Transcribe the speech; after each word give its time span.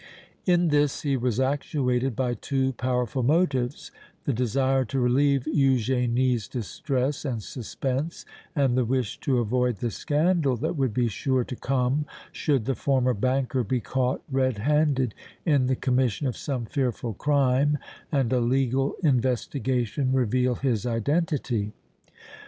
In 0.47 0.69
this 0.69 1.03
he 1.03 1.15
was 1.15 1.39
actuated 1.39 2.15
by 2.15 2.33
two 2.33 2.73
powerful 2.73 3.21
motives 3.21 3.91
the 4.25 4.33
desire 4.33 4.83
to 4.85 4.99
relieve 4.99 5.43
Eugénie's 5.43 6.47
distress 6.47 7.23
and 7.23 7.43
suspense 7.43 8.25
and 8.55 8.75
the 8.75 8.83
wish 8.83 9.19
to 9.19 9.37
avoid 9.37 9.75
the 9.77 9.91
scandal 9.91 10.55
that 10.57 10.75
would 10.75 10.91
be 10.91 11.07
sure 11.07 11.43
to 11.43 11.55
come 11.55 12.07
should 12.31 12.65
the 12.65 12.73
former 12.73 13.13
banker 13.13 13.63
be 13.63 13.79
caught 13.79 14.23
red 14.31 14.57
handed 14.57 15.13
in 15.45 15.67
the 15.67 15.75
commission 15.75 16.25
of 16.25 16.35
some 16.35 16.65
fearful 16.65 17.13
crime 17.13 17.77
and 18.11 18.33
a 18.33 18.39
legal 18.39 18.95
investigation 19.03 20.13
reveal 20.13 20.55
his 20.55 20.83
identity. 20.83 21.73